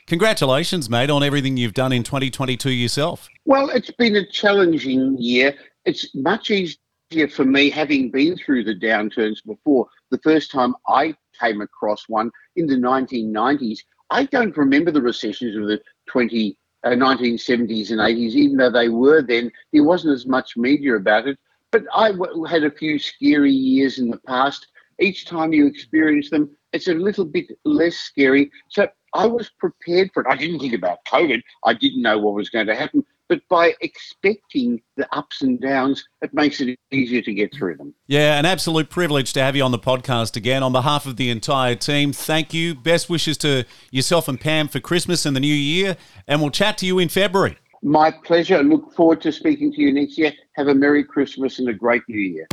[0.08, 3.28] Congratulations, mate, on everything you've done in 2022 yourself.
[3.44, 5.54] Well, it's been a challenging year.
[5.84, 9.86] It's much easier for me, having been through the downturns before.
[10.10, 13.78] The first time I came across one in the 1990s,
[14.10, 18.88] I don't remember the recessions of the 20, uh, 1970s and 80s, even though they
[18.88, 19.52] were then.
[19.72, 21.38] There wasn't as much media about it.
[21.70, 24.66] But I w- had a few scary years in the past.
[25.00, 28.50] Each time you experience them, it's a little bit less scary.
[28.68, 30.28] So I was prepared for it.
[30.30, 31.42] I didn't think about COVID.
[31.64, 33.04] I didn't know what was going to happen.
[33.28, 37.94] But by expecting the ups and downs, it makes it easier to get through them.
[38.08, 40.64] Yeah, an absolute privilege to have you on the podcast again.
[40.64, 42.74] On behalf of the entire team, thank you.
[42.74, 45.96] Best wishes to yourself and Pam for Christmas and the new year.
[46.26, 47.56] And we'll chat to you in February.
[47.82, 48.62] My pleasure.
[48.62, 50.34] Look forward to speaking to you next year.
[50.56, 52.46] Have a Merry Christmas and a great New Year.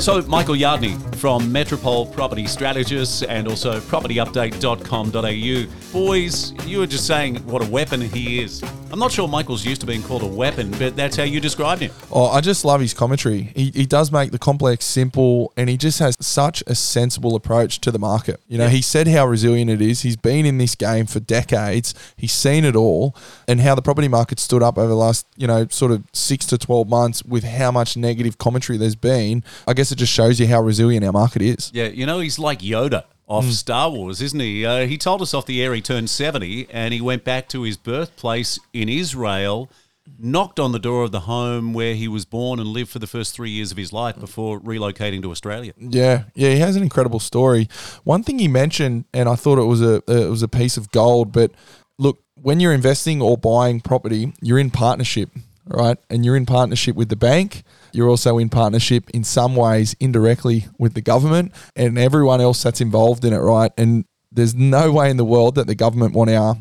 [0.00, 5.92] So, Michael Yardney from Metropole Property Strategists and also propertyupdate.com.au.
[5.92, 8.64] Boys, you were just saying what a weapon he is.
[8.92, 11.80] I'm not sure Michael's used to being called a weapon, but that's how you described
[11.80, 11.92] him.
[12.10, 13.50] Oh, I just love his commentary.
[13.56, 17.80] He, he does make the complex simple and he just has such a sensible approach
[17.80, 18.38] to the market.
[18.48, 20.02] You know, he said how resilient it is.
[20.02, 21.94] He's been in this game for decades.
[22.18, 23.16] He's seen it all
[23.48, 26.44] and how the property market stood up over the last, you know, sort of six
[26.46, 29.42] to 12 months with how much negative commentary there's been.
[29.66, 31.70] I guess it just shows you how resilient our market is.
[31.72, 34.64] Yeah, you know, he's like Yoda off Star Wars, isn't he?
[34.66, 37.62] Uh, he told us off the air he turned 70 and he went back to
[37.62, 39.70] his birthplace in Israel,
[40.18, 43.06] knocked on the door of the home where he was born and lived for the
[43.06, 45.72] first three years of his life before relocating to Australia.
[45.78, 47.68] Yeah, yeah, he has an incredible story.
[48.04, 50.90] One thing he mentioned, and I thought it was a it was a piece of
[50.90, 51.32] gold.
[51.32, 51.52] But
[51.98, 55.30] look, when you're investing or buying property, you're in partnership,
[55.66, 55.96] right?
[56.10, 57.62] And you're in partnership with the bank.
[57.92, 62.80] You're also in partnership in some ways indirectly with the government and everyone else that's
[62.80, 63.72] involved in it, right?
[63.76, 66.56] And there's no way in the world that the government want our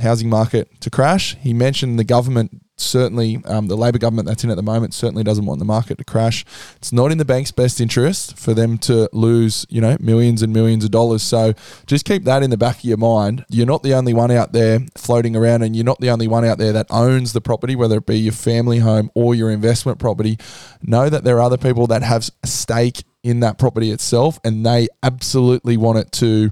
[0.00, 1.36] housing market to crash.
[1.36, 5.22] He mentioned the government certainly, um, the Labor government that's in at the moment certainly
[5.22, 6.44] doesn't want the market to crash.
[6.76, 10.52] It's not in the bank's best interest for them to lose, you know, millions and
[10.52, 11.22] millions of dollars.
[11.22, 11.54] So
[11.86, 13.44] just keep that in the back of your mind.
[13.48, 16.44] You're not the only one out there floating around, and you're not the only one
[16.44, 19.98] out there that owns the property, whether it be your family home or your investment
[19.98, 20.38] property.
[20.82, 24.64] Know that there are other people that have a stake in that property itself, and
[24.64, 26.50] they absolutely want it to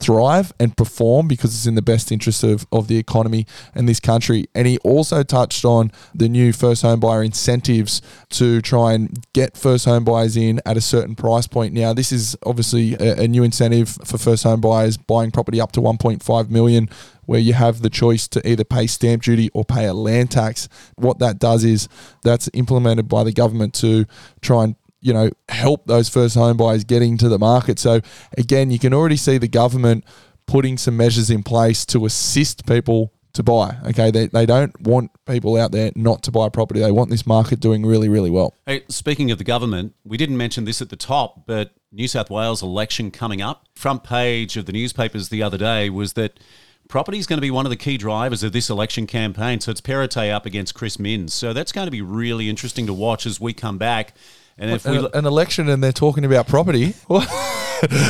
[0.00, 4.00] thrive and perform because it's in the best interest of, of the economy and this
[4.00, 4.46] country.
[4.54, 9.56] And he also touched on the new first home buyer incentives to try and get
[9.56, 11.74] first home buyers in at a certain price point.
[11.74, 15.72] Now, this is obviously a, a new incentive for first home buyers buying property up
[15.72, 16.88] to 1.5 million
[17.26, 20.68] where you have the choice to either pay stamp duty or pay a land tax.
[20.96, 21.88] What that does is
[22.24, 24.06] that's implemented by the government to
[24.40, 27.78] try and you know, help those first home buyers getting to the market.
[27.78, 28.00] So
[28.36, 30.04] again, you can already see the government
[30.46, 33.76] putting some measures in place to assist people to buy.
[33.86, 36.80] Okay, they, they don't want people out there not to buy property.
[36.80, 38.54] They want this market doing really, really well.
[38.66, 42.30] Hey, speaking of the government, we didn't mention this at the top, but New South
[42.30, 43.66] Wales election coming up.
[43.74, 46.40] Front page of the newspapers the other day was that
[46.88, 49.60] property is going to be one of the key drivers of this election campaign.
[49.60, 51.32] So it's Perrottet up against Chris Minns.
[51.32, 54.14] So that's going to be really interesting to watch as we come back.
[54.60, 56.94] And if we An, an election and they're talking about property.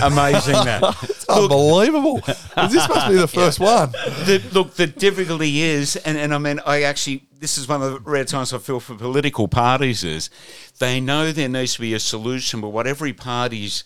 [0.02, 0.96] Amazing that.
[1.04, 2.20] It's unbelievable.
[2.26, 3.92] this must be the first one.
[3.92, 7.92] the, look, the difficulty is, and, and I mean, I actually, this is one of
[7.92, 10.28] the rare times I feel for political parties is
[10.80, 13.84] they know there needs to be a solution, but what every party's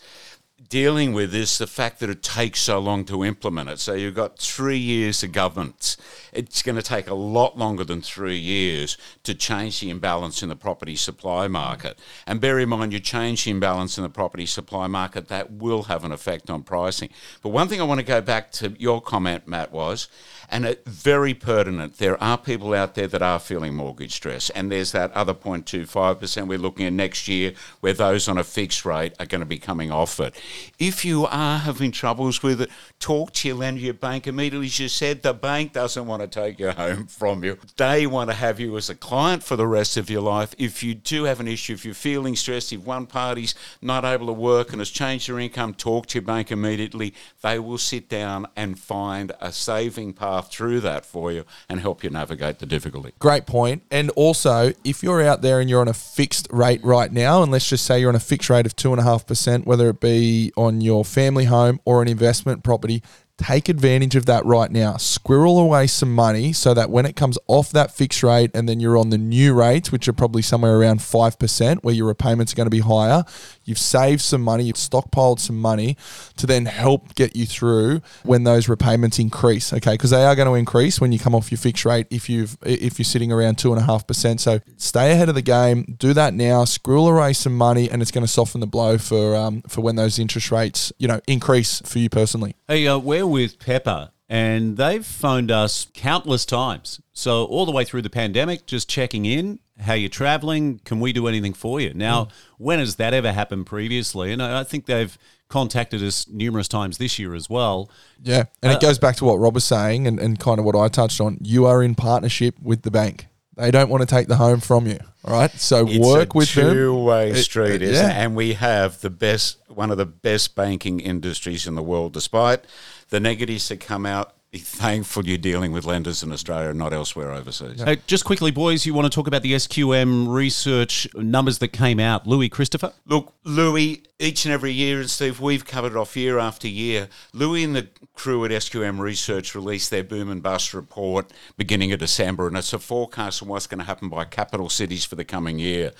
[0.69, 3.79] dealing with is the fact that it takes so long to implement it.
[3.79, 5.97] So you've got three years of governance.
[6.33, 10.49] It's going to take a lot longer than three years to change the imbalance in
[10.49, 11.99] the property supply market.
[12.25, 15.83] And bear in mind, you change the imbalance in the property supply market, that will
[15.83, 17.09] have an effect on pricing.
[17.41, 20.07] But one thing I want to go back to your comment, Matt, was
[20.49, 21.97] And it, very pertinent.
[21.97, 26.47] There are people out there that are feeling mortgage stress, and there's that other 0.25%
[26.47, 29.57] we're looking at next year where those on a fixed rate are going to be
[29.57, 30.35] coming off it.
[30.79, 32.69] If you are having troubles with it,
[32.99, 34.67] talk to your lender, your bank immediately.
[34.67, 37.57] As you said, the bank doesn't want to take your home from you.
[37.77, 40.53] They want to have you as a client for the rest of your life.
[40.57, 44.27] If you do have an issue, if you're feeling stressed, if one party's not able
[44.27, 47.13] to work and has changed their income, talk to your bank immediately.
[47.41, 52.03] They will sit down and find a saving path through that for you and help
[52.03, 53.13] you navigate the difficulty.
[53.19, 53.83] Great point.
[53.89, 57.51] And also, if you're out there and you're on a fixed rate right now, and
[57.51, 61.05] let's just say you're on a fixed rate of 2.5%, whether it be on your
[61.05, 63.01] family home or an investment property,
[63.37, 64.95] Take advantage of that right now.
[64.95, 68.79] Squirrel away some money so that when it comes off that fixed rate and then
[68.79, 72.55] you're on the new rates, which are probably somewhere around 5%, where your repayments are
[72.55, 73.25] going to be higher,
[73.65, 75.97] you've saved some money, you've stockpiled some money
[76.37, 79.73] to then help get you through when those repayments increase.
[79.73, 82.29] Okay, because they are going to increase when you come off your fixed rate if
[82.29, 84.39] you've if you're sitting around two and a half percent.
[84.39, 85.95] So stay ahead of the game.
[85.97, 86.63] Do that now.
[86.63, 89.97] Squirrel away some money, and it's going to soften the blow for um, for when
[89.97, 92.55] those interest rates you know increase for you personally.
[92.67, 96.99] Hey, uh, where with Pepper, and they've phoned us countless times.
[97.13, 101.13] So, all the way through the pandemic, just checking in, how you're traveling, can we
[101.13, 101.93] do anything for you?
[101.93, 102.31] Now, mm.
[102.57, 104.31] when has that ever happened previously?
[104.31, 105.15] And I think they've
[105.47, 107.91] contacted us numerous times this year as well.
[108.23, 110.65] Yeah, and uh, it goes back to what Rob was saying and, and kind of
[110.65, 111.37] what I touched on.
[111.41, 113.27] You are in partnership with the bank.
[113.55, 114.99] They don't want to take the home from you.
[115.23, 115.51] All right.
[115.51, 116.73] So it's work with them.
[116.73, 118.11] Two-way street, it, isn't yeah.
[118.11, 118.23] it?
[118.23, 122.65] And we have the best, one of the best banking industries in the world, despite
[123.09, 126.93] the negatives that come out be thankful you're dealing with lenders in Australia and not
[126.93, 127.81] elsewhere overseas.
[127.81, 131.99] Uh, just quickly, boys, you want to talk about the SQM research numbers that came
[131.99, 132.25] out?
[132.25, 132.93] Louis Christopher?
[133.05, 137.09] Look, Louis, each and every year, and Steve, we've covered it off year after year.
[137.33, 141.99] Louis and the crew at SQM Research released their boom and bust report beginning of
[141.99, 145.25] December, and it's a forecast on what's going to happen by capital cities for the
[145.25, 145.91] coming year.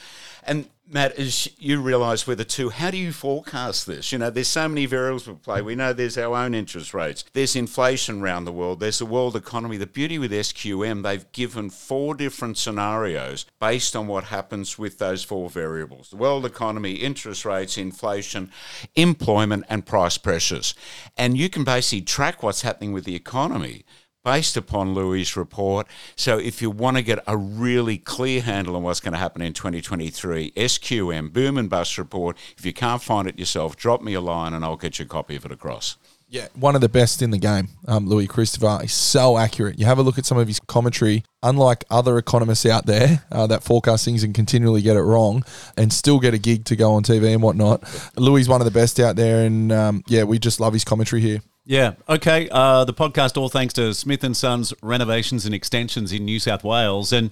[0.46, 4.12] And Matt, as you realise with the two, how do you forecast this?
[4.12, 5.60] You know, there's so many variables at play.
[5.64, 9.36] We know there's our own interest rates, there's inflation around the world, there's the world
[9.36, 9.78] economy.
[9.78, 15.24] The beauty with SQM, they've given four different scenarios based on what happens with those
[15.24, 18.52] four variables the world economy, interest rates, inflation,
[18.94, 20.76] employment, and price pressures.
[21.18, 23.86] And you can basically track what's happening with the economy
[24.26, 25.88] based upon Louis' report.
[26.18, 29.42] So if you want to get a really clear handle on what's going to happen
[29.42, 34.16] in 2023, SQM, Boom and Bust report, if you can't find it yourself, drop me
[34.16, 35.96] a line and I'll get you a copy of it across.
[36.28, 38.80] Yeah, one of the best in the game, um, Louis Christopher.
[38.84, 39.78] is so accurate.
[39.78, 41.24] You have a look at some of his commentary.
[41.44, 45.44] Unlike other economists out there uh, that forecast things and continually get it wrong
[45.78, 47.84] and still get a gig to go on TV and whatnot,
[48.18, 49.46] Louis is one of the best out there.
[49.46, 51.42] And um, yeah, we just love his commentary here.
[51.66, 51.94] Yeah.
[52.08, 52.48] Okay.
[52.52, 56.64] Uh, the podcast, all thanks to Smith and Sons Renovations and Extensions in New South
[56.64, 57.32] Wales, and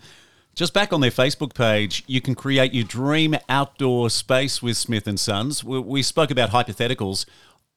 [0.55, 5.07] just back on their Facebook page, you can create your dream outdoor space with Smith
[5.07, 5.63] and Sons.
[5.63, 7.25] We, we spoke about hypotheticals.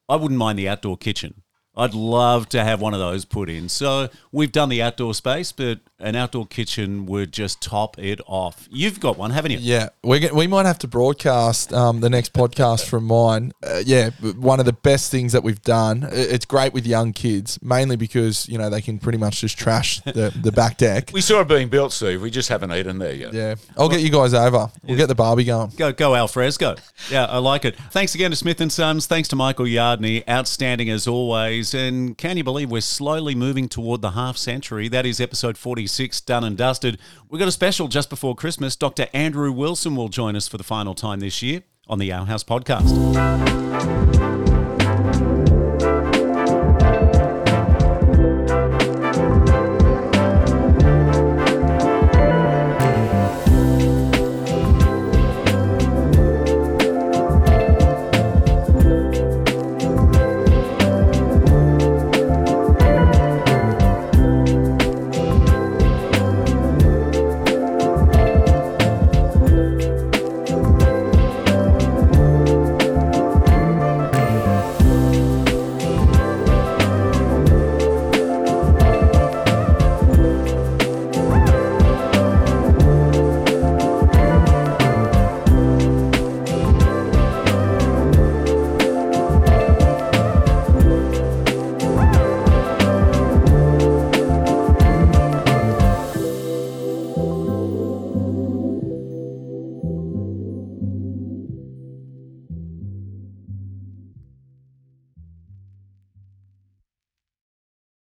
[0.09, 1.41] I wouldn't mind the outdoor kitchen.
[1.77, 3.69] I'd love to have one of those put in.
[3.69, 8.67] So we've done the outdoor space, but an outdoor kitchen would just top it off.
[8.71, 9.59] You've got one, haven't you?
[9.59, 13.51] Yeah, we we might have to broadcast um, the next podcast from mine.
[13.63, 16.07] Uh, yeah, one of the best things that we've done.
[16.11, 20.01] It's great with young kids, mainly because you know they can pretty much just trash
[20.01, 21.11] the, the back deck.
[21.17, 22.21] We saw it being built, Steve.
[22.21, 23.33] We just haven't eaten there yet.
[23.33, 24.69] Yeah, I'll get you guys over.
[24.83, 25.71] We'll get the barbie going.
[25.75, 26.75] Go go Alfresco.
[27.09, 27.75] Yeah, I like it.
[27.91, 29.07] Thanks again to Smith and Sons.
[29.07, 30.23] Thanks to Michael Yardney.
[30.29, 31.66] Outstanding as always.
[31.73, 34.87] And can you believe we're slowly moving toward the half century?
[34.87, 36.99] That is episode forty six done and dusted.
[37.29, 38.75] We've got a special just before Christmas.
[38.75, 39.07] Dr.
[39.13, 42.43] Andrew Wilson will join us for the final time this year on the Our House
[42.43, 44.36] podcast.